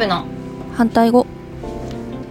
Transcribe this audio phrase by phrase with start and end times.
[0.00, 0.24] ブの。
[0.76, 1.26] 反対語。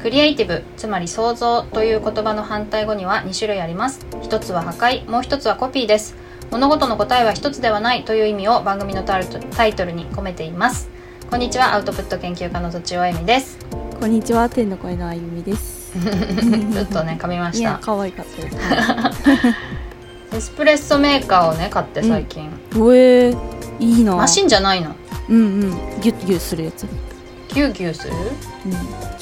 [0.02, 4.08] クリエイティブつまり創造という言葉の反対語には2種類あります。
[4.24, 6.16] 一つは破壊もう一つはコピーです。
[6.50, 10.90] 物事の答えは一つではないという意味を番組のタイトタイトルに込めています。
[11.30, 13.60] こんにちはアウトプット研究家のとちおえみです。
[14.00, 15.94] こんにちは天の声のあゆみです。
[16.74, 17.60] ちょっとね噛みました。
[17.60, 18.58] いや可愛かったです。
[20.38, 23.36] エスプレッソメーカーをね買って最近、うえ
[23.80, 24.16] いいな。
[24.16, 24.96] マシンじゃないの？
[25.30, 25.72] うんうん。
[26.02, 26.88] ギュッギュッするやつ
[27.54, 28.14] ギュウギュウする？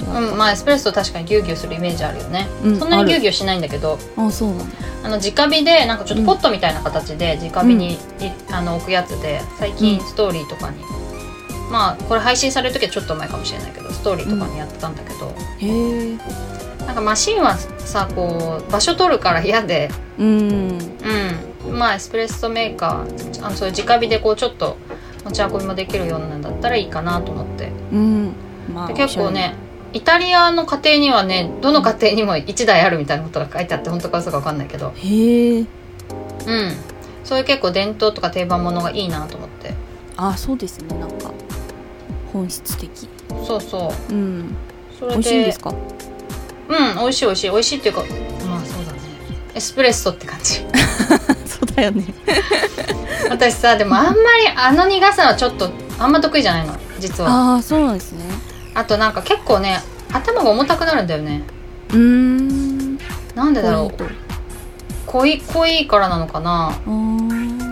[0.03, 0.37] うん。
[0.37, 3.97] まあエスプレッソ確かにギュウギュウするイメージあるよね、うんそんなにギュウギュウしないんだけど。
[4.17, 4.75] あそうなんだ。
[5.03, 7.97] あの直火でなんかちょっとポットみたいな形で直火に、い
[8.51, 10.05] あの置くやつで最近うん。
[10.05, 10.83] ストーリーとかに、
[11.71, 16.17] まあこれ配信される時はちょっと前かもしれないけどストーリーとかにやってたんだけど、へえ。
[16.85, 19.89] なんかマシンはさこう場所取るから嫌で。
[20.17, 20.77] うん。
[21.67, 21.77] うん。
[21.77, 24.77] まあエスプレッソメーカーあのそういう直火でこうちょっと
[25.25, 27.46] 持ち運びもできるようなんだったらいいかなと思って
[27.91, 28.33] うん。
[28.73, 29.55] まあで結構ね
[29.93, 34.91] イタリアの家庭にはねどの家庭にも1台あるみたいなことが書いてあって本当か嘘か分かんないけど。
[34.95, 35.67] へえうん。
[37.23, 39.73] そういう結構伝統とか定番ものがいいなと思って。
[40.17, 41.31] あそうですねなんか。
[42.33, 43.09] 本質的。
[43.45, 44.13] そうそう。
[44.13, 44.55] うん。
[44.99, 45.69] それで美味しいんですか？
[45.71, 47.51] うん美味しい美味しい。
[47.51, 48.99] 美味しいっていうかまあそうだね。
[49.55, 50.55] エスプレッソって感じ。
[51.47, 52.03] そうだよね。
[53.29, 54.15] 私さでもあんまり
[54.55, 57.29] あの苦さはちょっとあんま得意じゃないの実は。
[57.29, 58.23] ああそうなんですね。
[58.73, 59.79] あとなんか結構ね
[60.11, 61.43] 頭が重たくなるんだよね。
[61.89, 62.97] うーん。
[63.35, 63.97] なんでだろう。
[63.97, 64.05] こ
[65.19, 66.77] 濃い濃いからなのかな。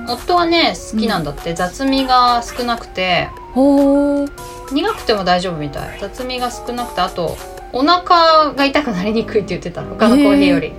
[0.07, 3.29] 夫はね好きなんだって、雑味が少なくて。
[3.55, 5.99] 苦くても大丈夫みたい。
[5.99, 7.37] 雑味が少なくてあと
[7.71, 10.73] お腹が痛くなりにくいって言ってた他のコーヒーより、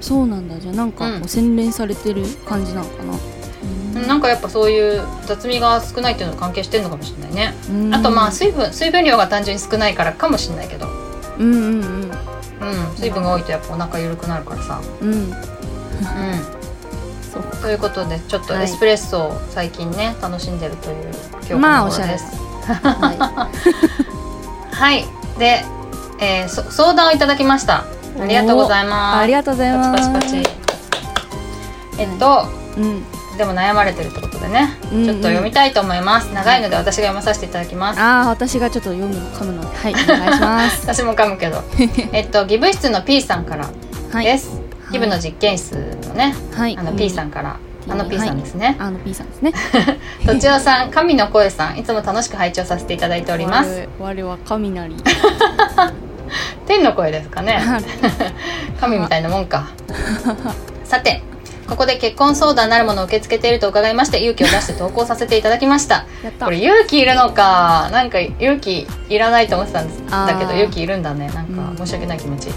[0.00, 0.58] そうなんだ。
[0.58, 1.22] じゃあなんかこうん。
[1.22, 3.14] う洗練されてる感じなのかな、
[3.94, 7.94] なんかやっぱそういう雑味が少ないっていうのと関係してるのかもしれないね、うん。
[7.94, 10.88] あとまあ水分水分量が単純に少ないからかもしれないけど。
[11.38, 12.10] うんうん
[12.60, 12.96] うん。
[12.96, 14.80] 水分が多いとやっぱお腹緩くなるからさ。
[15.00, 15.12] うん。
[15.12, 15.18] うん。
[15.18, 15.30] うん
[17.32, 18.64] そうということでちょっとはい。
[18.64, 22.12] エスプレッソを最近ね楽しんでるという今日こまあおしゃれ。
[22.12, 22.24] です
[22.66, 23.48] は
[24.72, 25.04] はい。
[25.38, 25.64] で、
[26.20, 27.84] えーそ相談をいただきました。
[28.20, 29.18] ありがとうございいます。
[29.18, 30.12] ありがとうございます。
[30.12, 30.60] パチパチパチ。
[31.98, 33.04] えっと、うん
[33.40, 35.04] でも悩まれてるってことでね、うんうん。
[35.06, 36.30] ちょっと読みたいと思います。
[36.34, 37.98] 長いので私が読まさせていただきます。
[37.98, 39.62] ああ私がちょっと読むの噛むの。
[39.62, 40.82] ではいお願いします。
[40.84, 41.64] 私も噛むけど。
[42.12, 43.70] えっとギブ室の P さんから
[44.12, 44.92] はいです、はい。
[44.92, 45.72] ギブの実験室
[46.08, 46.76] のねはい。
[46.78, 47.56] あの P さんから、
[47.86, 47.92] うん。
[47.92, 49.54] あの P さんですね、あの P さんですね。
[50.26, 51.78] とちおさん神の声さん。
[51.78, 53.88] いつも楽しく拝聴させていただいております。
[53.98, 54.94] 我は雷
[56.66, 57.58] 天の声ですかね。
[58.78, 59.70] 神みたいなもんか。
[60.84, 61.22] さて
[61.70, 66.04] ここで結婚相談なるものを受け付けていると伺いまして勇気を出して投稿させていただきました。
[66.40, 71.28] これ勇気いるのかなんか勇気いらないと思ってたんだけど勇気いるんだね。
[71.28, 71.76] なんかうん。
[71.78, 72.48] 申し訳ない気持ち、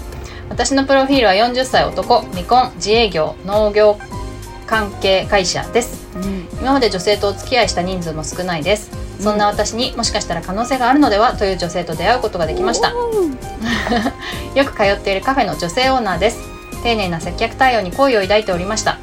[0.48, 2.22] 私のプロフィールは40歳男。
[2.32, 2.72] 未婚。
[2.74, 3.36] 自営業。
[3.46, 3.96] 農業。
[4.66, 6.08] 関係会社です。
[6.16, 6.48] うん。
[6.60, 8.90] 今まで女性とお付き合いした人数も少ないです。
[9.20, 11.36] そんな私にもしかしたら可能性があるのでは？
[11.36, 12.90] という女性と出会うことができました。
[14.54, 16.53] よく通っているカフェの女性オーナーです
[16.84, 18.98] 丁寧な接客対応に好意を抱いておりました。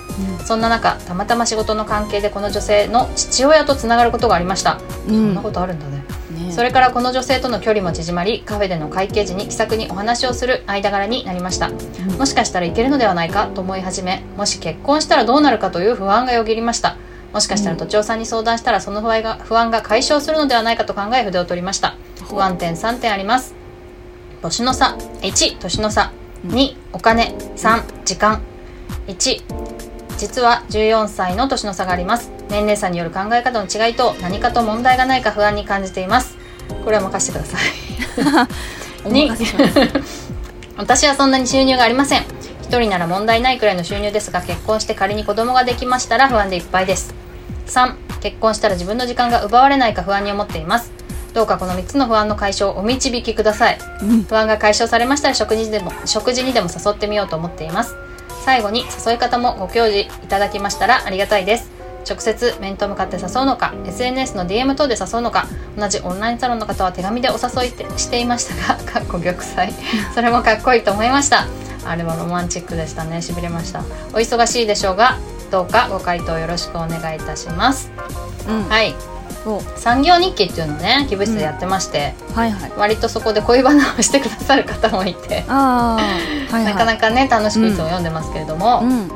[0.45, 5.13] そんな中たまたま仕事の関係でこの女性の父親とつながることがありました、うん。
[5.13, 6.03] そんなことあるんだね。
[6.45, 11.71] ねそれからこの女性との距離も縮まりカフェでの会計時に気さくにお話をする間柄になりました。
[12.19, 16.97] もしかしたらいけるのではないかと思い始めもし結婚したらどうなるかという不安がよぎりました。
[17.33, 21.95] もしかしたら都庁さんに相談したらその不安が不安が解消するのではないかと考え筆を取りました。
[22.29, 23.55] 不安点3点あります。
[24.43, 24.97] 年の差。
[25.21, 26.11] 1年の差
[26.45, 28.41] 2お金3時間。
[29.07, 29.41] 1
[30.17, 32.31] 実は14歳の年の差があります。
[32.49, 36.37] 年齢差による考え方の違いと何かと問題がないか不安に感じています。
[36.83, 38.47] これは任せてください。
[39.05, 40.31] お任せします。
[40.77, 42.25] 私はそんなに収入がありません。
[42.61, 47.13] 一人なら問題ないくらいの収入ですが結婚して仮に子供ができましたら不安でいっぱいです。
[47.67, 50.91] 3結婚したら自分の時間が奪われないか不安に思っています
[51.33, 53.77] どうかこの3つの不安の解消をお導きください。
[54.01, 54.23] うん。
[54.23, 57.95] 不安が解消されましたら食事にでも食事にでも誘ってみようと思っています。
[58.43, 61.69] 最後に誘い方もご教示いただきましたらありがたいです。
[62.09, 65.45] 直接面と向かって誘うのか SNS の DM 等で誘うのか
[65.77, 69.71] 同じオンラインサロンの方は手紙でお誘いしていましたが かっこ玉砕
[70.13, 71.45] それもかっこいいと思いました。
[71.85, 73.21] あれはロマンチックでしたね。
[73.21, 73.79] しびれました。
[74.13, 75.17] お忙しいでしょうが
[75.51, 77.91] どうかご回答よろしくお願いいたします。
[78.47, 78.69] うん。
[78.69, 78.95] はい
[79.75, 82.71] 産業日記っていうのをねギブ室でやってまして、はいはい。
[82.77, 85.41] 割とそこで恋バナをしてくださる方もいて。
[85.47, 85.97] は
[86.49, 86.65] いはい。
[86.65, 89.11] なかなかね楽しくいつも読んでますけれども、うん。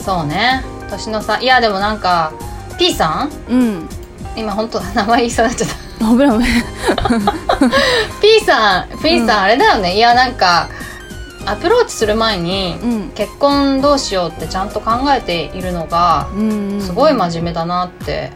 [0.00, 0.62] そうね。
[0.90, 1.40] 年の差。
[1.40, 2.32] いやでもなんか
[2.78, 3.52] P さん？
[3.52, 3.88] うん。
[4.36, 5.76] 今本当名前言いそうになっちゃった。
[6.10, 6.48] 危ない危ない。
[8.20, 10.68] P さん P さんあれだよね、いやなんか
[11.46, 13.10] アプローチする前に、うん。
[13.10, 16.80] 結婚どうしようってちゃんと考えているのがうん。
[16.80, 18.32] すごい真面目だなって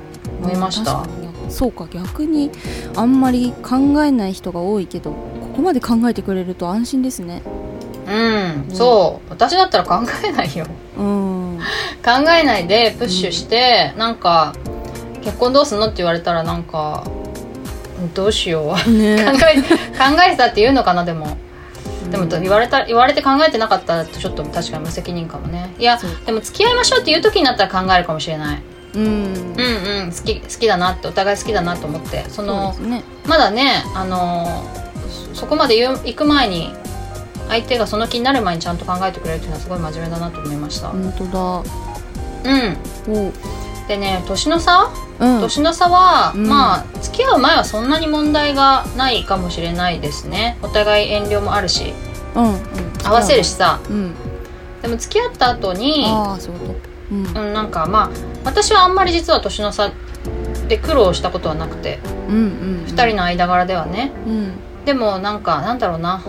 [0.46, 1.06] 思いました、
[1.48, 2.50] そうか逆に
[2.94, 5.16] あんまり考えない人が多いけどこ
[5.56, 7.42] こまで考えてくれると安心ですね。
[8.06, 10.66] うん、そう私だったら考えないよ。
[10.96, 11.58] うん。
[12.04, 14.54] 考えないでプッシュして、なんか
[15.24, 17.04] 結婚どうすんのって言われたらなんか
[18.14, 18.68] どうしよう。
[18.84, 19.32] 考ねえ考
[20.24, 21.36] えてたって言うのかなでも。
[22.10, 25.74] でも言われた言われて考えてなかったらちょっと確かに無責任かもね。
[25.76, 28.62] いやでも付き合いましょうっていう時になったら考えるかもしれない
[28.96, 29.04] うん。
[29.04, 30.12] うんうん。
[30.12, 32.24] 好き好きだなってお互い好きだなと思って。
[32.28, 33.04] そのね。
[33.26, 34.64] まだねあの
[35.34, 36.72] そそこまで行く前に
[37.48, 41.62] 相手がその気になる前にちゃんと考えてくれるっていうのはすごい真面目だなと思いました、本当だ。
[42.44, 43.28] うん。
[43.28, 43.32] お。
[43.86, 44.90] でね年の差？
[45.20, 45.40] うん。
[45.40, 46.48] 年の差は、うん。
[46.48, 50.58] まあ付き合う前はそんなに問題がないかもしれないですね。
[50.62, 51.92] お互い遠慮もあるし
[52.34, 52.56] うんうん。
[53.04, 53.78] 合わせるしさ。
[53.88, 54.14] うん。
[54.82, 56.74] でも付き合った後にああそういうこと。
[57.12, 57.26] うん。
[57.46, 58.10] うん、なんかまあ
[58.46, 59.92] 私はあんまり実は年の差
[60.68, 61.98] で苦労したことはなくて
[62.28, 64.12] うんうん2人の間柄ではね。
[64.26, 64.52] うん。
[64.86, 66.22] でもなんかなんだろうな。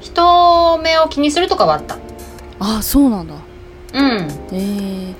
[0.00, 1.96] 人目を気にするとかはあった。
[2.60, 3.34] ああそうなんだ。
[3.94, 4.28] うん。
[4.52, 5.14] ええ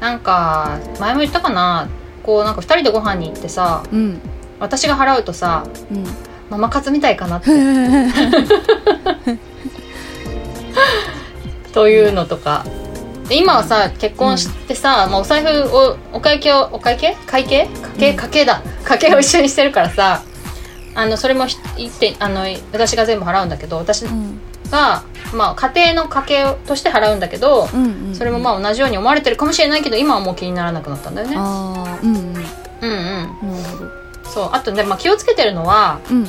[0.00, 1.88] なんか前も言ったかな。
[2.22, 4.18] こうなんか2人でご飯に行ってさうん。
[4.58, 6.04] 私が払うとさうん。
[6.48, 7.50] ママ活みたいかなって。
[11.74, 12.64] というのとか
[13.28, 17.16] で今はさ結婚してさ、まあ、お財布をお会計をお会計？
[17.26, 17.68] 会計
[17.98, 18.62] 家計家計だ。
[18.84, 20.22] 家計を一緒にしてるからさ
[20.94, 24.40] あのそれもひ一点あの私が全部払うんだけど私うん。
[24.70, 31.36] が、まあ、家庭の家計として払うんだけどうんうんそれもまあ同じように思われてるかもしれないけど今はもう気にならなくなったんだよね。
[31.36, 32.36] うんうん。
[32.36, 32.90] うん
[33.42, 33.90] うん。
[34.24, 34.48] そう。
[34.52, 36.26] あとね、まあ、気をつけてるのはうん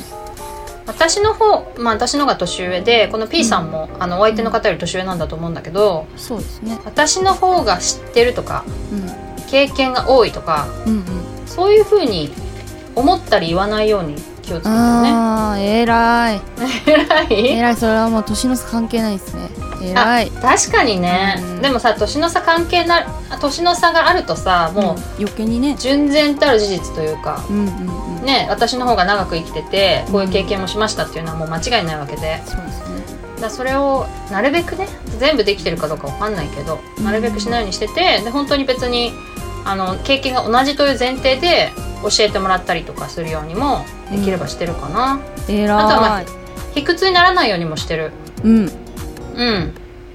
[0.88, 6.78] 私の方まあ私のが年上でこの P さんも、あのお相手の方より年上なんだと思うんだけどそうですね。
[6.84, 9.46] 私の方が知ってるとかうん。
[9.50, 11.04] 経験が多いとかうんうん。
[11.46, 12.30] そういうふうに
[12.94, 14.16] 思ったり言わないように
[14.48, 14.74] 気をつけてるね。
[14.74, 16.40] ああ 偉い。
[16.86, 17.58] 偉い。
[17.58, 19.50] 偉いそれはもう年の差関係ないですね。
[19.82, 20.30] 偉い。
[20.30, 21.62] 確かにね、うん。
[21.62, 23.06] でもさ年の差関係な
[23.40, 25.76] 年の差があるとさもう余計にね。
[25.78, 28.24] 純然たる事実というか、うんうんうん。
[28.24, 32.42] ね私の方が長く生きててこういう経験もしましたっていうのはもう間違いないわけで。
[32.46, 32.88] そうですね。
[33.40, 37.04] だそれをなるべくね全部できてるかどうかわかんないけど、うん。
[37.04, 39.12] なるべくしないようにしててで本当に別に
[39.64, 41.72] あの経験が同じという前提で
[42.02, 46.22] 教えてもらったりとかするようにもできればしてるかな、偉いあとはまあ
[46.74, 48.12] 卑屈にならないようにもしてる。
[48.44, 48.70] うん。
[49.36, 49.74] うん。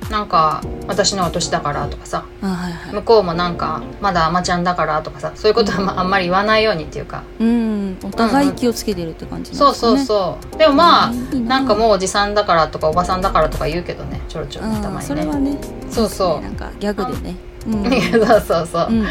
[0.10, 2.26] なんか私のは年だからとかさ。
[2.42, 2.94] あはいはい。
[2.96, 5.32] 向こうもなんかまだ甘ちゃんだからとかさ。
[5.36, 7.98] そういうことはまああんまり言わないようにっていうか、うん。
[8.04, 9.94] お互い気をつけてるって感じなんですかね。
[9.94, 10.58] そうそうそう。
[10.58, 11.60] でもまあ、な。
[11.60, 14.22] んかもうおじさんだからとかおばさんだからとか言うけどね。
[14.28, 15.02] ちょろちょろたうんまにね。
[15.04, 15.58] それはね。
[15.90, 16.42] そうそう。
[16.42, 17.36] なんかギャグでね。
[17.68, 17.84] うん。
[18.28, 19.06] そうそうそう、うん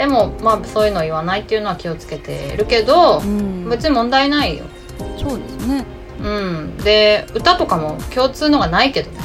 [0.00, 3.68] でもまあそういうの言わないっていうのは気をつけてるけどう、ん。
[3.68, 4.64] 別に問題ないよ。
[5.18, 5.84] そうですね。
[6.22, 6.76] うん。
[6.78, 9.18] で歌とかも共通のがないけどね。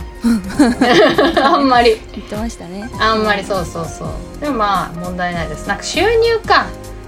[1.42, 1.96] あんまり。
[2.14, 2.90] 言ってましたね。
[3.00, 4.42] あんまりそうそうそう。
[4.42, 5.66] でもまあ問題ないです。
[5.66, 6.66] なんか収入か。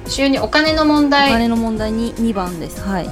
[0.07, 2.79] 収入お金の問お題金の問題に2番です。
[2.79, 3.09] はい。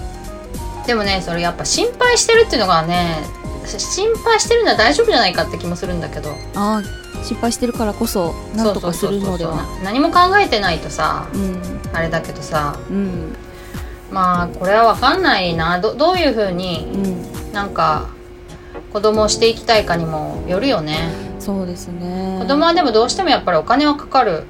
[0.88, 3.18] でもねそれやっぱ心配してるっていうのがね
[3.66, 6.30] 心配してるのは大丈夫じゃないかって気もするんだけど。
[6.56, 9.51] ああ失敗してるからこそなんとかするのでは。
[9.51, 11.62] そうそうそうそう何も考えてないとさうん。
[11.94, 12.77] あれだけどさ。
[12.89, 13.36] うん。
[14.12, 15.79] まあこれは分かんないな。
[15.79, 17.53] どどういうふうにうん。
[17.53, 18.08] なんか
[18.94, 21.10] 子供をしていきたいかにもよるよね。
[21.39, 22.38] そうですね。
[22.39, 24.44] 子供はでもどうしてもやっぱりお金はかかる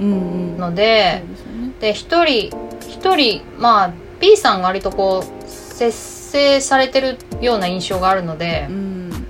[0.00, 0.72] うんうん。
[0.72, 1.70] うでですよね。
[1.80, 2.56] で一人
[2.88, 9.26] 一人まあ B さんが割とこう節制されてるような印象があるのでうん。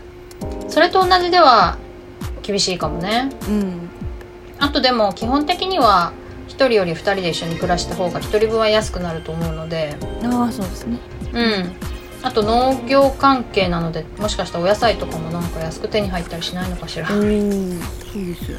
[0.68, 1.76] それと同じでは
[2.42, 3.30] 厳しいかもね。
[3.48, 3.90] うん。
[4.58, 6.12] あとでも基本的には
[6.48, 9.96] 1人より2人で一緒に暮らした方が1人分は安くなると思うので。
[10.24, 10.98] ああそうですね。
[11.32, 11.72] うん。
[12.22, 17.08] あと農業関係なのでもしかしたらお野菜とかもなんか安く手に入ったりしないのかしら。
[17.10, 17.80] うん。
[17.80, 18.58] そうですよ。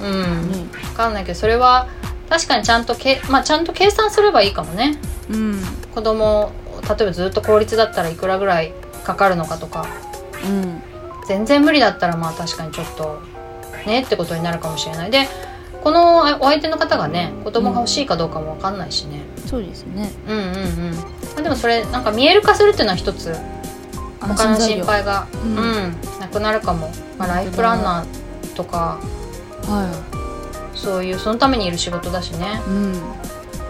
[0.00, 0.66] 分ね。
[0.96, 1.88] かんないけどそれは
[2.28, 4.98] 確かにちゃんとけ、まあ、ちゃんと計算すればいいかもね。
[5.30, 5.62] うん。
[5.94, 8.72] 子供例えばずっと公立だったらいくらぐらい
[9.04, 9.86] かかるのかとか。
[10.44, 10.93] うん
[11.26, 13.20] 全然無理だったらまあ確かにちょっと
[13.86, 15.10] ねってことになるかもしれない。
[15.10, 15.28] で
[15.82, 20.10] このあお相手の方がね子供が欲しいかどうかも分かんないしね、そうですね。
[20.26, 20.94] うん、うんうん。
[20.94, 21.00] ま
[21.38, 23.34] あでもそれなんか見える化するっていうのは一つ
[24.20, 25.54] 他の心配がううん。
[25.54, 25.60] ん、
[26.20, 28.98] なくなるかも、まあ、ライフプランナーとか
[29.66, 29.90] は
[30.74, 32.62] そういうそのためにいる仕事だしね。
[32.66, 32.74] いうん。
[32.74, 32.92] うん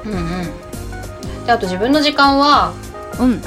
[0.04, 1.46] うん。
[1.46, 2.72] であと自分の時間は
[3.18, 3.42] うん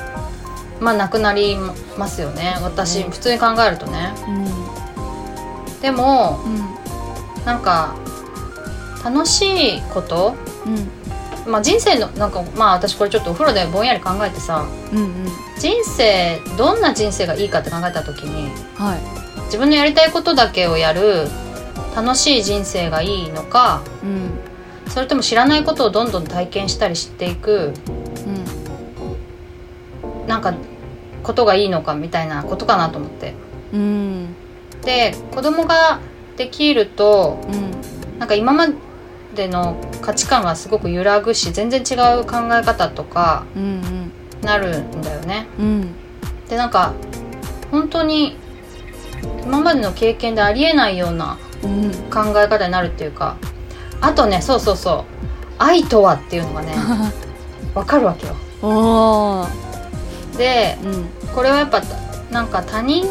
[0.80, 1.58] まあなくなり
[1.98, 2.56] ますよね。
[2.62, 3.12] 私、うん。
[3.12, 4.14] 普通に考えるとね。
[4.28, 5.82] うん。
[5.82, 7.96] でもうんなんか
[9.04, 10.36] 楽しいこと？
[10.66, 11.52] うん。
[11.52, 15.28] まあ人生のなんかまあ私これちょっとお風呂でぼんやり考えてさうんうん。
[15.58, 19.00] 人生どんな人生がいいかって考えた時にはい。
[19.46, 21.28] 自分のやりたいことだけをやる
[21.96, 24.92] 楽しい人生がいいのかうん。
[24.92, 27.74] それとも知らないことをどんどん体験したり知っていく
[30.28, 30.54] なんか
[31.24, 33.34] ことがいいのかみたいなことかなと思って。
[33.74, 33.80] うん。
[33.80, 34.36] うん
[34.84, 36.00] で子供が
[36.38, 38.20] できるとうん。
[38.20, 38.68] なんか今ま
[39.36, 45.48] での価値観がすごく揺らぐし全然違う考え方とかうんなるんだよね。
[45.60, 45.94] うん。
[46.48, 46.94] でなんか
[47.72, 48.38] 本当に
[49.44, 51.92] 今までの経験でありえないようなうん。
[52.12, 53.38] 考え方になるっていうか
[54.00, 55.18] あとねそうそうそう
[55.58, 56.76] 愛とはっていうのがね
[57.74, 58.36] わかるわけよ
[60.38, 61.34] でうん。
[61.36, 61.82] これはやっぱ
[62.32, 63.06] なんか他人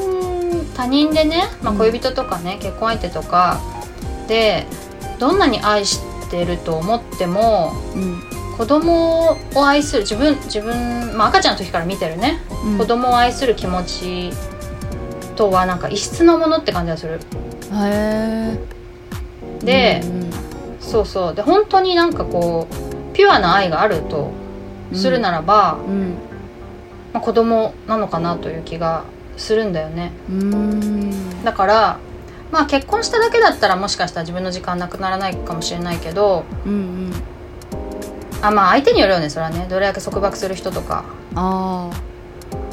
[0.75, 1.79] 他人でね、まあ、うん。
[1.79, 3.61] 恋人とかね、結婚相手とか
[4.29, 4.67] で
[5.19, 8.23] どんなに愛してると思ってもうん。
[8.57, 12.79] 子供を愛する自分自分、まあ、赤ちゃんの時から見てるね、うん。
[12.79, 14.31] 子供を愛する気持ち
[15.35, 17.15] とはなんか異質のものって感じがする。
[17.15, 17.19] へ
[18.55, 18.59] え
[19.61, 20.31] で、うん。
[20.81, 21.35] そうそう。
[21.35, 24.31] で本当になんかこうピュアな愛があると
[24.95, 26.15] するならば、うん
[27.17, 29.05] まあ、子供なのかなという気が
[29.39, 30.13] するんだよね。
[30.29, 31.45] うん。
[31.45, 31.99] だから
[32.53, 37.11] まあ結婚しただけだったらもしかしたら自分の時間なくならないかもしれないけどうん
[38.43, 39.67] あまあ相手によるよねそれはね。
[39.71, 41.07] どれだけ束縛する人とか。
[41.35, 41.91] あ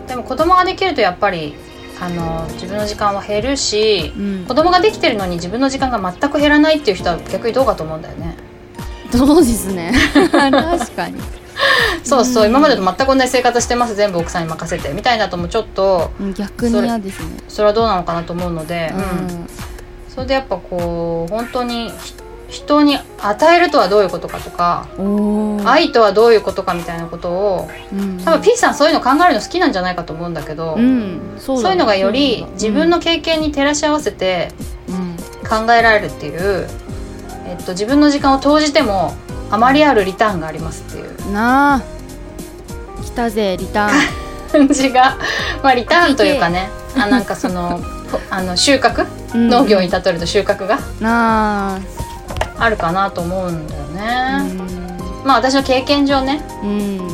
[0.09, 1.55] でも子供ができるとやっぱり
[2.01, 4.45] あの自分の時間は減るしあうん。
[4.45, 8.35] 子供ができてるのに自分の時間が全く減らないっていう人は逆にどうかと思うんだよね。
[9.09, 9.93] そうですね。
[10.13, 11.21] 確かに
[12.03, 13.95] そうそう、うん今までと全く同じ生活してます。
[13.95, 17.37] 全部奥さんに任せてみたいなともちょっとうん逆に嫌ですね。
[17.47, 19.47] それはどうなのかなと思うので、ううん。
[20.09, 22.13] それでやっぱこう本当にひ
[22.49, 24.87] 人に与えるとはどういうことかとか、
[25.65, 28.19] 愛とはどういうことかみたいなことをうん。
[28.23, 34.51] 多分 P さんそういうの考えるの好きなんじゃないかと思うんだけど、うんそうだそういうのがより自分の経験に照らし合わせて
[34.87, 35.15] うん。
[35.65, 36.67] 考えられるっていう、
[37.47, 39.13] えっと、自分の時間を投じても
[39.53, 41.27] あまりあるリターンがありますっていう。
[41.27, 41.81] うんなあ。
[43.03, 43.91] 来たぜリター
[44.51, 45.15] 感じが、
[45.61, 46.69] まあ、リターンというかね。
[46.97, 47.77] あなんかその
[48.11, 49.05] ほあの収穫？
[49.37, 50.79] ン農業に例えると収穫が？
[50.99, 51.79] なあ。
[52.57, 54.53] あるかなと思うんだようね。
[54.53, 54.57] ん。
[55.23, 56.71] まあ私の経験上ね、うん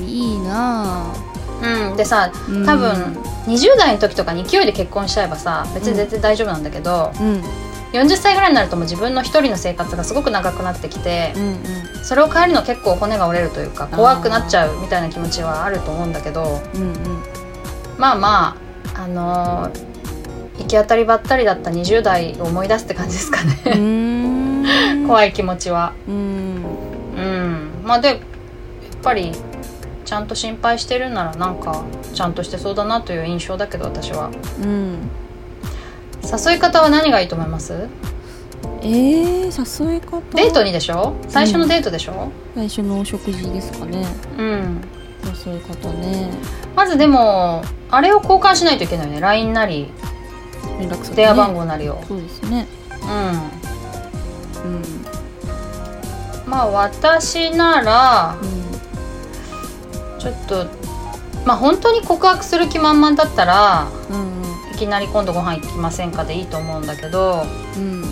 [0.08, 1.14] いいな
[1.62, 2.66] うん、でさうん。
[2.66, 3.18] 多分
[3.48, 7.44] 20代の時とかに勢いで結婚しちゃえばさ別に全然大丈夫なんだけど、うん
[7.94, 11.60] 40歳ぐらいになるともう自分の一人の生活がすごく長くなってきてうんうん。
[12.04, 16.94] それを変えるの結構骨が折れるというか怖くなっちゃうみたいな気持ちはあると思うんだけどうん
[17.98, 18.58] まあま
[18.96, 19.90] ああのー
[20.60, 25.08] 行き当たりばったりだった20代を思い出すって感じですかうねん。
[25.08, 25.94] 怖い気持ちは。
[26.08, 26.64] うん。
[27.18, 27.70] うん。
[27.86, 28.18] まあでやっ
[29.02, 29.32] ぱり
[30.04, 31.82] ちゃんと心配してるならなんか
[32.14, 34.30] ちゃんとしてそうだなという印象だけど私は。
[34.62, 35.10] うん
[36.32, 37.88] 誘い方は何がいいと思います？
[38.82, 40.22] えー、誘い方？
[40.36, 41.16] デートにでしょ？
[41.28, 42.32] 最初のデートでしょ？
[42.56, 44.06] 最初のお食事ですかね。
[44.38, 44.82] うん、
[45.48, 46.32] 誘い方ね。
[46.76, 49.20] まずでもあれを交換しないといけないよね。
[49.20, 49.92] LINE なり
[50.80, 52.68] 連絡先、ね、電話番号なりを、そうですね。
[53.02, 54.76] ううん。
[54.76, 54.86] ん
[56.46, 58.38] まあ私なら
[60.20, 60.68] ちょっと
[61.46, 64.39] まあ本当に告白する気満々だったらうん。
[64.39, 64.39] い
[64.80, 67.44] きなり今度ご飯行きませんかでいいと思うんだけど
[67.78, 68.04] うん。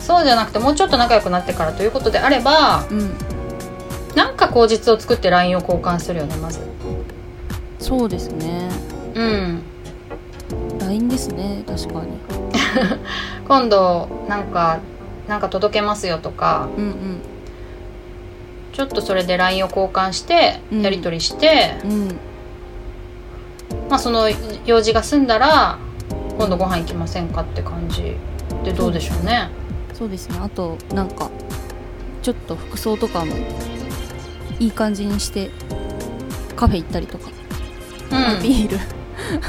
[0.00, 3.10] そうじゃなくてもうちょっと仲良くなってからということであればうん。
[4.14, 6.60] なんか口実を作って LINE を交換するよねまず。
[7.78, 8.68] そうですね。
[9.14, 9.62] うん。
[10.80, 12.18] LINE ですね確かに。
[13.46, 14.78] 今度なんか
[15.28, 17.20] なんか届けますよとかうん
[18.72, 20.82] ちょっとそれで LINE を交換してうん。
[20.82, 22.18] やり取りして、うんうん
[23.96, 24.28] まあその
[24.66, 25.78] 用事が済んだら
[26.36, 28.14] 今度ご飯行きませんかって感じ。
[28.62, 29.48] でどうでしょうね。
[29.94, 30.36] そうですね。
[30.38, 31.30] あとなんか
[32.20, 33.34] ちょっと服装とかも
[34.58, 35.50] いい感じにして
[36.56, 37.30] カフェ行ったりとか、
[38.10, 38.42] うん。
[38.42, 38.76] ビール。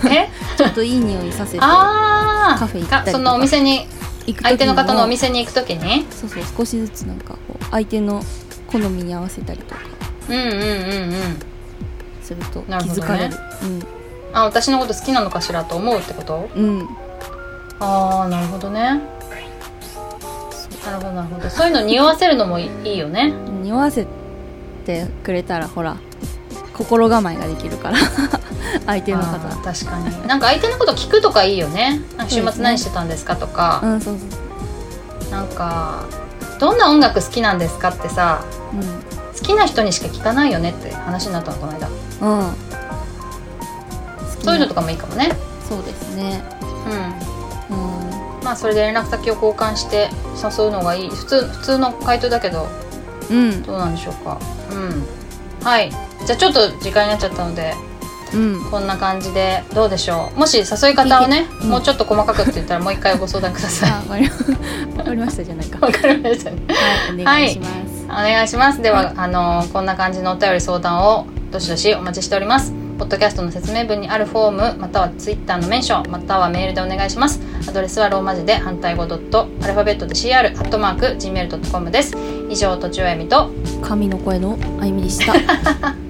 [0.09, 0.29] え？
[0.57, 1.59] ちょっといい匂いさせて。
[1.61, 3.17] ああカフェ行ったりとか。
[3.17, 3.85] そのお店に
[4.27, 6.43] 行く時相手の方のおも店に行く時にそうそう。
[6.57, 8.23] 少しずつなんかこう相手の
[8.67, 9.81] 好みに合わせたりとか。
[10.29, 11.39] うんうんうんうん。
[12.21, 13.35] すると気づかれる
[14.33, 16.49] あ私のこと好きなのかしらと思うってこと？
[16.55, 16.63] うん。
[16.79, 16.87] うん
[17.79, 19.01] ああなるほどね。
[20.85, 21.49] なるほどなるほど。
[21.49, 23.31] そういうの匂わせるのもいいよね。
[23.61, 24.07] 匂わせ
[24.85, 25.97] てくれたらほら
[26.73, 27.97] 心構えができるから
[28.87, 29.37] 相手の方。
[29.63, 30.27] 確かに。
[30.27, 32.01] なんか相手のこと聞くとかいいよね。
[32.17, 36.05] なんか週末何してたんですかとか、うんそうそなんか
[36.59, 38.39] どんな音楽好きなんですかってさ
[38.73, 41.87] う好きな人にしか聞かないよねって話になったのこの間。
[42.21, 42.47] うんうん
[44.47, 45.33] そういうのとかもいいかもね。
[45.67, 46.41] そうですね。
[47.69, 47.77] うん。
[47.77, 48.43] うん。
[48.45, 50.07] まあそれで連絡先を交換して
[50.41, 51.09] 誘うのがいい。
[51.09, 52.65] 普通普通の回答だけど
[53.29, 53.61] うん。
[53.63, 54.39] どうなんでしょうか。
[54.71, 55.65] うん。
[55.65, 55.91] はい。
[56.25, 57.73] じゃあちょっと時間になっちゃったので
[58.33, 58.71] うん。
[58.71, 60.39] こんな感じでどうでしょう。
[60.39, 61.69] もし誘い方をね、うん。
[61.71, 63.91] もうちょっと細かくって言ったらもう一回ご相談ください。
[63.91, 65.43] あわかりました。
[65.43, 65.85] じゃないか。
[65.85, 67.25] わかりましたね。
[67.25, 68.81] はいお願いします、お願いします。
[68.81, 77.39] では、あのこんな感じのお便り相談をどしどしお待ちしておりますポッドキャストの説明文にあるフォームまたはツイッターのメンションまたはメールでお願いします。
[77.67, 82.15] アドレスはローマ字で反対語ドットアルファベットで CR アットマーク Gmail.com です。
[82.49, 83.51] 以上とちおやみと
[83.81, 85.33] 神の声のあゆみでした